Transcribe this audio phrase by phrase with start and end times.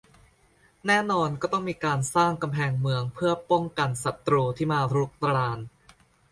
[0.87, 5.59] แน่นอนก็ต้องมีการสร้างกำแพงเมืองเผื่อป้องกันศัตรูที่มารุกราน